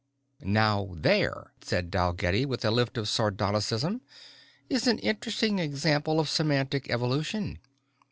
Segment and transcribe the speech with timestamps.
[0.41, 4.01] "Now there," said Dalgetty with a lift of sardonicism,
[4.67, 7.59] "is an interesting example of semantic evolution.